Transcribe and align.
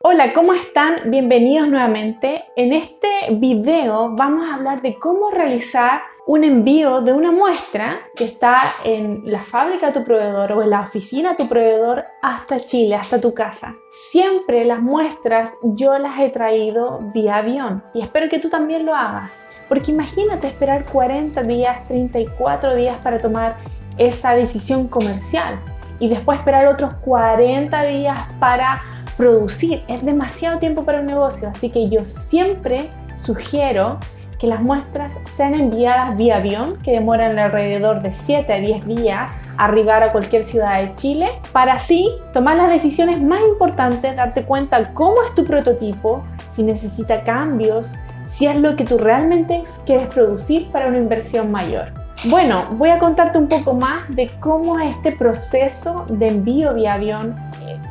Hola, 0.00 0.32
¿cómo 0.32 0.54
están? 0.54 1.10
Bienvenidos 1.10 1.66
nuevamente. 1.66 2.44
En 2.54 2.72
este 2.72 3.08
video 3.32 4.14
vamos 4.14 4.48
a 4.48 4.54
hablar 4.54 4.80
de 4.80 4.96
cómo 4.96 5.32
realizar 5.32 6.02
un 6.24 6.44
envío 6.44 7.00
de 7.00 7.12
una 7.12 7.32
muestra 7.32 7.98
que 8.14 8.24
está 8.24 8.58
en 8.84 9.22
la 9.24 9.42
fábrica 9.42 9.88
de 9.88 9.94
tu 9.94 10.04
proveedor 10.04 10.52
o 10.52 10.62
en 10.62 10.70
la 10.70 10.82
oficina 10.82 11.30
de 11.30 11.36
tu 11.38 11.48
proveedor 11.48 12.04
hasta 12.22 12.60
Chile, 12.60 12.94
hasta 12.94 13.20
tu 13.20 13.34
casa. 13.34 13.74
Siempre 13.90 14.64
las 14.64 14.80
muestras 14.80 15.54
yo 15.64 15.98
las 15.98 16.20
he 16.20 16.28
traído 16.28 17.00
vía 17.12 17.38
avión 17.38 17.82
y 17.92 18.00
espero 18.00 18.28
que 18.28 18.38
tú 18.38 18.48
también 18.48 18.86
lo 18.86 18.94
hagas. 18.94 19.44
Porque 19.68 19.90
imagínate 19.90 20.46
esperar 20.46 20.84
40 20.84 21.42
días, 21.42 21.82
34 21.88 22.76
días 22.76 22.96
para 22.98 23.18
tomar 23.18 23.56
esa 23.96 24.36
decisión 24.36 24.86
comercial 24.86 25.56
y 25.98 26.08
después 26.08 26.38
esperar 26.38 26.68
otros 26.68 26.94
40 27.04 27.82
días 27.82 28.16
para 28.38 28.80
producir. 29.18 29.82
Es 29.88 30.02
demasiado 30.02 30.58
tiempo 30.58 30.82
para 30.84 31.00
un 31.00 31.06
negocio, 31.06 31.48
así 31.48 31.70
que 31.70 31.90
yo 31.90 32.04
siempre 32.04 32.88
sugiero 33.16 33.98
que 34.38 34.46
las 34.46 34.62
muestras 34.62 35.18
sean 35.28 35.54
enviadas 35.54 36.16
vía 36.16 36.36
avión, 36.36 36.78
que 36.78 36.92
demoran 36.92 37.38
alrededor 37.40 38.02
de 38.02 38.12
7 38.12 38.52
a 38.52 38.58
10 38.60 38.86
días 38.86 39.40
arribar 39.56 40.04
a 40.04 40.12
cualquier 40.12 40.44
ciudad 40.44 40.80
de 40.80 40.94
Chile, 40.94 41.40
para 41.52 41.74
así 41.74 42.08
tomar 42.32 42.56
las 42.56 42.70
decisiones 42.70 43.20
más 43.20 43.40
importantes, 43.50 44.14
darte 44.14 44.44
cuenta 44.44 44.94
cómo 44.94 45.16
es 45.26 45.34
tu 45.34 45.44
prototipo, 45.44 46.22
si 46.48 46.62
necesita 46.62 47.24
cambios, 47.24 47.94
si 48.24 48.46
es 48.46 48.56
lo 48.56 48.76
que 48.76 48.84
tú 48.84 48.98
realmente 48.98 49.64
quieres 49.84 50.06
producir 50.06 50.70
para 50.70 50.86
una 50.86 50.98
inversión 50.98 51.50
mayor. 51.50 51.97
Bueno, 52.24 52.66
voy 52.72 52.90
a 52.90 52.98
contarte 52.98 53.38
un 53.38 53.46
poco 53.46 53.74
más 53.74 54.04
de 54.08 54.28
cómo 54.40 54.80
es 54.80 54.96
este 54.96 55.12
proceso 55.12 56.04
de 56.08 56.26
envío 56.26 56.74
vía 56.74 56.94
avión 56.94 57.36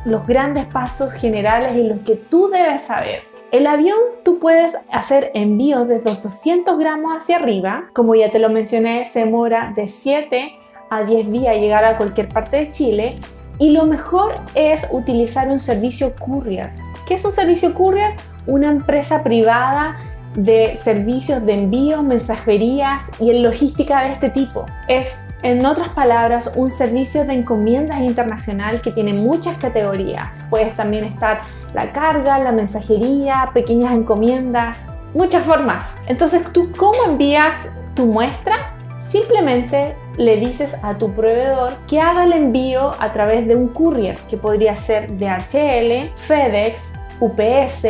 los 0.04 0.26
grandes 0.26 0.66
pasos 0.66 1.14
generales 1.14 1.74
y 1.76 1.88
los 1.88 2.00
que 2.00 2.16
tú 2.16 2.48
debes 2.48 2.82
saber. 2.82 3.22
El 3.52 3.66
avión 3.66 3.98
tú 4.26 4.38
puedes 4.38 4.76
hacer 4.92 5.30
envíos 5.32 5.88
desde 5.88 6.14
200 6.14 6.78
gramos 6.78 7.16
hacia 7.16 7.36
arriba. 7.36 7.88
Como 7.94 8.14
ya 8.14 8.30
te 8.30 8.38
lo 8.38 8.50
mencioné, 8.50 9.06
se 9.06 9.20
demora 9.20 9.72
de 9.74 9.88
7 9.88 10.52
a 10.90 11.04
10 11.04 11.32
días 11.32 11.56
llegar 11.56 11.86
a 11.86 11.96
cualquier 11.96 12.28
parte 12.28 12.58
de 12.58 12.70
Chile. 12.70 13.14
Y 13.58 13.70
lo 13.70 13.86
mejor 13.86 14.34
es 14.54 14.88
utilizar 14.92 15.48
un 15.48 15.58
servicio 15.58 16.14
courier. 16.16 16.70
¿Qué 17.06 17.14
es 17.14 17.24
un 17.24 17.32
servicio 17.32 17.72
courier? 17.72 18.12
Una 18.46 18.70
empresa 18.70 19.24
privada 19.24 19.92
de 20.34 20.76
servicios 20.76 21.44
de 21.44 21.54
envío, 21.54 22.02
mensajerías 22.02 23.10
y 23.20 23.30
en 23.30 23.42
logística 23.42 24.02
de 24.02 24.12
este 24.12 24.30
tipo. 24.30 24.66
Es, 24.86 25.34
en 25.42 25.64
otras 25.64 25.88
palabras, 25.90 26.52
un 26.56 26.70
servicio 26.70 27.24
de 27.24 27.34
encomiendas 27.34 28.00
internacional 28.00 28.80
que 28.80 28.92
tiene 28.92 29.14
muchas 29.14 29.56
categorías. 29.56 30.46
Puedes 30.50 30.74
también 30.74 31.04
estar 31.04 31.42
la 31.74 31.92
carga, 31.92 32.38
la 32.38 32.52
mensajería, 32.52 33.50
pequeñas 33.54 33.92
encomiendas, 33.94 34.86
muchas 35.14 35.44
formas. 35.44 35.96
Entonces, 36.06 36.42
¿tú 36.52 36.70
cómo 36.76 36.98
envías 37.06 37.72
tu 37.94 38.06
muestra? 38.06 38.74
Simplemente 38.98 39.94
le 40.16 40.36
dices 40.36 40.76
a 40.82 40.98
tu 40.98 41.12
proveedor 41.12 41.72
que 41.86 42.00
haga 42.00 42.24
el 42.24 42.32
envío 42.32 42.90
a 42.98 43.10
través 43.12 43.46
de 43.46 43.54
un 43.54 43.68
courier, 43.68 44.18
que 44.28 44.36
podría 44.36 44.74
ser 44.74 45.16
DHL, 45.16 46.12
FedEx, 46.16 46.98
UPS, 47.20 47.86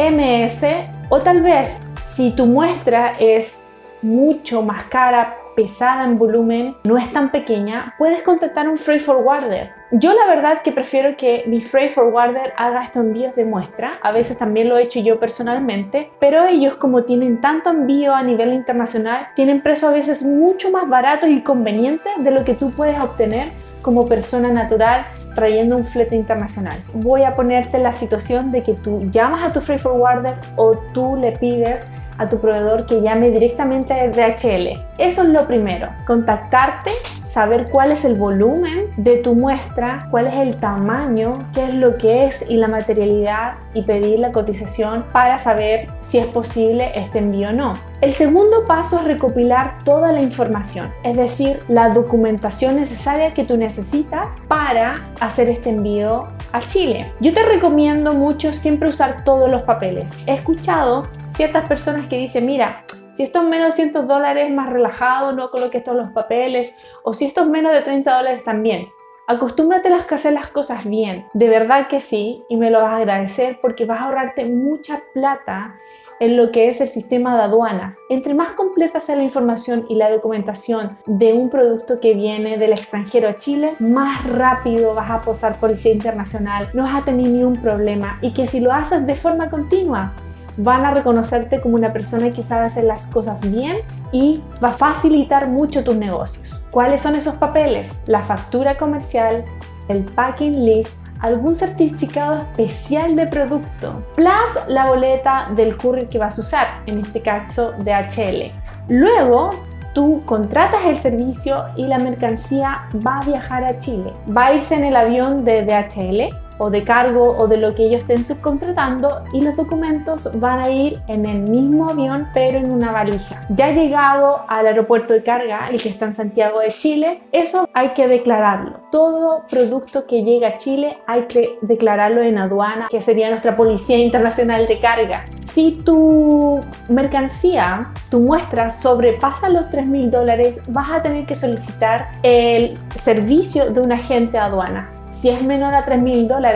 MS 0.00 0.64
o 1.10 1.20
tal 1.20 1.42
vez 1.42 1.86
si 2.02 2.30
tu 2.30 2.46
muestra 2.46 3.18
es 3.18 3.74
mucho 4.00 4.62
más 4.62 4.84
cara, 4.84 5.36
pesada 5.54 6.04
en 6.04 6.18
volumen, 6.18 6.74
no 6.84 6.96
es 6.96 7.12
tan 7.12 7.30
pequeña, 7.30 7.94
puedes 7.98 8.22
contratar 8.22 8.66
un 8.66 8.78
freight 8.78 9.02
forwarder. 9.02 9.72
Yo 9.92 10.14
la 10.14 10.26
verdad 10.26 10.62
que 10.62 10.72
prefiero 10.72 11.18
que 11.18 11.44
mi 11.46 11.60
freight 11.60 11.90
forwarder 11.90 12.54
haga 12.56 12.84
estos 12.84 13.04
envíos 13.04 13.34
de 13.34 13.44
muestra. 13.44 13.98
A 14.02 14.10
veces 14.10 14.38
también 14.38 14.70
lo 14.70 14.78
he 14.78 14.84
hecho 14.84 15.00
yo 15.00 15.20
personalmente, 15.20 16.10
pero 16.18 16.46
ellos 16.46 16.76
como 16.76 17.02
tienen 17.02 17.42
tanto 17.42 17.68
envío 17.68 18.14
a 18.14 18.22
nivel 18.22 18.54
internacional, 18.54 19.28
tienen 19.34 19.60
precios 19.60 19.90
a 19.90 19.94
veces 19.94 20.22
mucho 20.22 20.70
más 20.70 20.88
baratos 20.88 21.28
y 21.28 21.42
convenientes 21.42 22.12
de 22.18 22.30
lo 22.30 22.44
que 22.44 22.54
tú 22.54 22.70
puedes 22.70 22.98
obtener 22.98 23.50
como 23.82 24.06
persona 24.06 24.50
natural 24.50 25.04
trayendo 25.40 25.74
un 25.74 25.86
flete 25.86 26.14
internacional. 26.14 26.76
Voy 26.92 27.22
a 27.22 27.34
ponerte 27.34 27.78
la 27.78 27.92
situación 27.92 28.52
de 28.52 28.62
que 28.62 28.74
tú 28.74 29.08
llamas 29.10 29.42
a 29.42 29.50
tu 29.54 29.62
freight 29.62 29.80
forwarder 29.80 30.34
o 30.56 30.76
tú 30.92 31.16
le 31.16 31.32
pides 31.32 31.90
a 32.18 32.28
tu 32.28 32.38
proveedor 32.38 32.84
que 32.84 33.00
llame 33.00 33.30
directamente 33.30 33.94
a 33.94 34.06
DHL. 34.06 34.84
Eso 34.98 35.22
es 35.22 35.28
lo 35.30 35.46
primero, 35.46 35.88
contactarte 36.06 36.90
saber 37.30 37.70
cuál 37.70 37.92
es 37.92 38.04
el 38.04 38.16
volumen 38.16 38.86
de 38.96 39.18
tu 39.18 39.34
muestra, 39.34 40.08
cuál 40.10 40.26
es 40.26 40.34
el 40.34 40.56
tamaño, 40.56 41.48
qué 41.54 41.64
es 41.64 41.74
lo 41.74 41.96
que 41.96 42.24
es 42.26 42.44
y 42.50 42.56
la 42.56 42.66
materialidad 42.66 43.54
y 43.72 43.82
pedir 43.82 44.18
la 44.18 44.32
cotización 44.32 45.04
para 45.12 45.38
saber 45.38 45.88
si 46.00 46.18
es 46.18 46.26
posible 46.26 46.90
este 46.96 47.20
envío 47.20 47.50
o 47.50 47.52
no. 47.52 47.74
El 48.00 48.12
segundo 48.14 48.66
paso 48.66 48.98
es 48.98 49.04
recopilar 49.04 49.78
toda 49.84 50.10
la 50.10 50.20
información, 50.20 50.90
es 51.04 51.16
decir, 51.16 51.60
la 51.68 51.90
documentación 51.90 52.76
necesaria 52.76 53.32
que 53.32 53.44
tú 53.44 53.56
necesitas 53.56 54.38
para 54.48 55.04
hacer 55.20 55.48
este 55.48 55.70
envío 55.70 56.26
a 56.50 56.60
Chile. 56.60 57.12
Yo 57.20 57.32
te 57.32 57.44
recomiendo 57.44 58.12
mucho 58.12 58.52
siempre 58.52 58.88
usar 58.88 59.22
todos 59.22 59.48
los 59.48 59.62
papeles. 59.62 60.16
He 60.26 60.34
escuchado 60.34 61.04
ciertas 61.28 61.68
personas 61.68 62.08
que 62.08 62.18
dicen, 62.18 62.46
mira, 62.46 62.84
si 63.12 63.22
esto 63.22 63.42
es 63.42 63.48
menos 63.48 63.76
de 63.76 63.90
100 63.90 64.06
dólares, 64.06 64.50
más 64.50 64.70
relajado, 64.70 65.32
no 65.32 65.50
coloques 65.50 65.82
todos 65.82 65.98
los 65.98 66.10
papeles. 66.10 66.76
O 67.02 67.14
si 67.14 67.24
esto 67.24 67.42
es 67.42 67.48
menos 67.48 67.72
de 67.72 67.82
30 67.82 68.14
dólares, 68.14 68.44
también. 68.44 68.88
Acostúmbrate 69.26 69.88
a 69.88 69.96
hacer 69.96 70.32
las 70.32 70.48
cosas 70.48 70.84
bien. 70.84 71.26
De 71.34 71.48
verdad 71.48 71.86
que 71.88 72.00
sí, 72.00 72.44
y 72.48 72.56
me 72.56 72.70
lo 72.70 72.82
vas 72.82 72.94
a 72.94 72.96
agradecer 72.96 73.58
porque 73.62 73.86
vas 73.86 74.00
a 74.00 74.04
ahorrarte 74.04 74.44
mucha 74.46 75.02
plata 75.14 75.76
en 76.20 76.36
lo 76.36 76.52
que 76.52 76.68
es 76.68 76.80
el 76.80 76.88
sistema 76.88 77.36
de 77.36 77.44
aduanas. 77.44 77.96
Entre 78.10 78.34
más 78.34 78.50
completa 78.50 79.00
sea 79.00 79.16
la 79.16 79.22
información 79.22 79.86
y 79.88 79.94
la 79.94 80.10
documentación 80.10 80.98
de 81.06 81.32
un 81.32 81.48
producto 81.48 81.98
que 81.98 82.14
viene 82.14 82.58
del 82.58 82.72
extranjero 82.72 83.28
a 83.28 83.38
Chile, 83.38 83.74
más 83.78 84.24
rápido 84.26 84.94
vas 84.94 85.10
a 85.10 85.22
posar 85.22 85.58
policía 85.58 85.92
internacional, 85.92 86.68
no 86.74 86.84
vas 86.84 86.96
a 86.96 87.04
tener 87.04 87.26
ni 87.26 87.42
un 87.42 87.54
problema 87.54 88.18
y 88.20 88.32
que 88.32 88.46
si 88.46 88.60
lo 88.60 88.72
haces 88.72 89.06
de 89.06 89.14
forma 89.14 89.48
continua, 89.48 90.12
van 90.58 90.84
a 90.84 90.92
reconocerte 90.92 91.60
como 91.60 91.74
una 91.74 91.92
persona 91.92 92.30
que 92.30 92.42
sabe 92.42 92.66
hacer 92.66 92.84
las 92.84 93.06
cosas 93.06 93.50
bien 93.50 93.78
y 94.12 94.42
va 94.62 94.70
a 94.70 94.72
facilitar 94.72 95.48
mucho 95.48 95.84
tus 95.84 95.96
negocios. 95.96 96.64
¿Cuáles 96.70 97.00
son 97.02 97.14
esos 97.14 97.34
papeles? 97.36 98.02
La 98.06 98.22
factura 98.22 98.76
comercial, 98.76 99.44
el 99.88 100.04
packing 100.04 100.64
list, 100.64 101.06
algún 101.20 101.54
certificado 101.54 102.38
especial 102.38 103.14
de 103.16 103.26
producto, 103.26 104.02
plus 104.16 104.68
la 104.68 104.86
boleta 104.86 105.48
del 105.54 105.76
courier 105.76 106.08
que 106.08 106.18
vas 106.18 106.38
a 106.38 106.40
usar, 106.40 106.66
en 106.86 107.00
este 107.00 107.20
caso 107.20 107.72
DHL. 107.78 108.52
Luego, 108.88 109.50
tú 109.94 110.22
contratas 110.24 110.84
el 110.86 110.96
servicio 110.96 111.64
y 111.76 111.86
la 111.86 111.98
mercancía 111.98 112.88
va 113.06 113.18
a 113.18 113.24
viajar 113.24 113.64
a 113.64 113.78
Chile. 113.78 114.12
Va 114.36 114.46
a 114.46 114.54
irse 114.54 114.74
en 114.74 114.84
el 114.84 114.96
avión 114.96 115.44
de 115.44 115.62
DHL 115.62 116.49
o 116.60 116.70
de 116.70 116.82
cargo 116.82 117.34
o 117.36 117.48
de 117.48 117.56
lo 117.56 117.74
que 117.74 117.84
ellos 117.84 118.00
estén 118.00 118.24
subcontratando 118.24 119.24
y 119.32 119.40
los 119.40 119.56
documentos 119.56 120.28
van 120.38 120.60
a 120.60 120.70
ir 120.70 121.00
en 121.08 121.24
el 121.26 121.40
mismo 121.40 121.88
avión 121.88 122.28
pero 122.34 122.58
en 122.58 122.72
una 122.72 122.92
valija. 122.92 123.46
Ya 123.48 123.70
llegado 123.72 124.40
al 124.46 124.66
aeropuerto 124.66 125.14
de 125.14 125.22
carga, 125.22 125.68
el 125.70 125.82
que 125.82 125.88
está 125.88 126.04
en 126.04 126.14
Santiago 126.14 126.60
de 126.60 126.68
Chile, 126.68 127.22
eso 127.32 127.68
hay 127.72 127.90
que 127.90 128.06
declararlo. 128.08 128.80
Todo 128.92 129.44
producto 129.50 130.06
que 130.06 130.22
llega 130.22 130.48
a 130.48 130.56
Chile 130.56 130.98
hay 131.06 131.22
que 131.22 131.58
declararlo 131.62 132.22
en 132.22 132.38
aduana, 132.38 132.88
que 132.90 133.00
sería 133.00 133.30
nuestra 133.30 133.56
Policía 133.56 133.98
Internacional 133.98 134.66
de 134.66 134.78
Carga. 134.78 135.24
Si 135.40 135.80
tu 135.84 136.60
mercancía, 136.88 137.92
tu 138.10 138.20
muestra 138.20 138.70
sobrepasa 138.70 139.48
los 139.48 139.70
3 139.70 139.86
mil 139.86 140.10
dólares, 140.10 140.62
vas 140.68 140.90
a 140.90 141.02
tener 141.02 141.24
que 141.24 141.36
solicitar 141.36 142.08
el 142.22 142.78
servicio 142.98 143.70
de 143.70 143.80
un 143.80 143.92
agente 143.92 144.32
de 144.32 144.38
aduanas. 144.38 145.02
Si 145.10 145.30
es 145.30 145.42
menor 145.42 145.74
a 145.74 145.84
3 145.84 146.02
mil 146.02 146.28
dólares, 146.28 146.49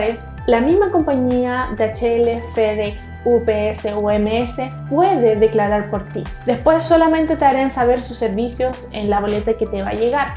la 0.47 0.61
misma 0.61 0.89
compañía 0.89 1.69
DHL, 1.77 2.41
FedEx, 2.53 3.15
UPS 3.25 3.85
o 3.95 4.11
MS 4.11 4.61
puede 4.89 5.35
declarar 5.35 5.89
por 5.89 6.03
ti. 6.09 6.23
Después 6.45 6.83
solamente 6.83 7.35
te 7.35 7.45
harán 7.45 7.71
saber 7.71 8.01
sus 8.01 8.17
servicios 8.17 8.89
en 8.91 9.09
la 9.09 9.19
boleta 9.19 9.53
que 9.55 9.65
te 9.65 9.81
va 9.81 9.89
a 9.89 9.93
llegar. 9.93 10.27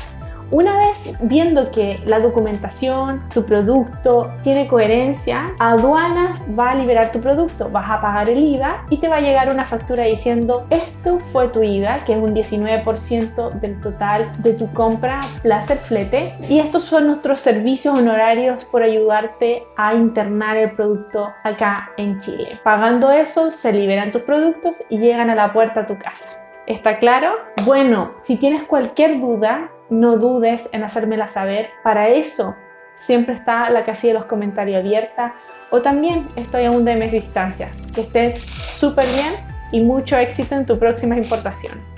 Una 0.50 0.78
vez 0.78 1.18
viendo 1.20 1.70
que 1.70 2.00
la 2.06 2.20
documentación, 2.20 3.22
tu 3.34 3.44
producto 3.44 4.32
tiene 4.42 4.66
coherencia, 4.66 5.52
aduanas 5.58 6.40
va 6.58 6.70
a 6.70 6.74
liberar 6.74 7.12
tu 7.12 7.20
producto, 7.20 7.68
vas 7.68 7.86
a 7.90 8.00
pagar 8.00 8.30
el 8.30 8.38
IVA 8.38 8.86
y 8.88 8.96
te 8.96 9.08
va 9.08 9.16
a 9.16 9.20
llegar 9.20 9.52
una 9.52 9.66
factura 9.66 10.04
diciendo 10.04 10.66
esto 10.70 11.18
fue 11.18 11.48
tu 11.48 11.62
IVA, 11.62 11.96
que 12.06 12.14
es 12.14 12.20
un 12.20 12.34
19% 12.34 13.50
del 13.60 13.78
total 13.82 14.32
de 14.38 14.54
tu 14.54 14.72
compra 14.72 15.20
plus 15.42 15.70
el 15.70 15.78
flete 15.78 16.34
y 16.48 16.60
estos 16.60 16.84
son 16.84 17.08
nuestros 17.08 17.40
servicios 17.40 17.98
honorarios 17.98 18.64
por 18.64 18.82
ayudarte 18.82 19.66
a 19.76 19.94
internar 19.94 20.56
el 20.56 20.72
producto 20.72 21.30
acá 21.44 21.90
en 21.98 22.18
Chile. 22.20 22.58
Pagando 22.64 23.10
eso 23.10 23.50
se 23.50 23.70
liberan 23.74 24.12
tus 24.12 24.22
productos 24.22 24.82
y 24.88 24.98
llegan 24.98 25.28
a 25.28 25.34
la 25.34 25.52
puerta 25.52 25.80
a 25.80 25.86
tu 25.86 25.98
casa. 25.98 26.28
¿Está 26.66 26.98
claro? 26.98 27.32
Bueno, 27.64 28.12
si 28.22 28.36
tienes 28.36 28.62
cualquier 28.64 29.20
duda, 29.20 29.70
no 29.90 30.17
dudes 30.19 30.69
en 30.73 30.85
hacérmela 30.85 31.29
saber. 31.29 31.70
Para 31.82 32.08
eso 32.08 32.56
siempre 32.94 33.35
está 33.35 33.70
la 33.70 33.85
casilla 33.85 34.14
de 34.14 34.19
los 34.20 34.26
comentarios 34.26 34.79
abierta 34.79 35.35
o 35.70 35.82
también 35.82 36.29
estoy 36.37 36.64
a 36.64 36.70
un 36.70 36.85
de 36.85 36.96
distancia. 36.96 37.70
Que 37.94 38.02
estés 38.02 38.40
súper 38.40 39.05
bien 39.06 39.35
y 39.73 39.81
mucho 39.82 40.17
éxito 40.17 40.55
en 40.55 40.67
tu 40.67 40.79
próxima 40.79 41.17
importación. 41.17 41.97